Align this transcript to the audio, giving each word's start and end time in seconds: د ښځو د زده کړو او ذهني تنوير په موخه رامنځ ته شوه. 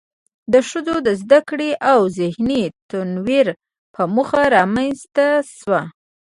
د 0.53 0.55
ښځو 0.69 0.95
د 1.07 1.09
زده 1.21 1.39
کړو 1.49 1.69
او 1.91 1.99
ذهني 2.19 2.63
تنوير 2.89 3.47
په 3.93 4.01
موخه 4.13 4.43
رامنځ 4.55 4.97
ته 5.15 5.27
شوه. 5.57 5.81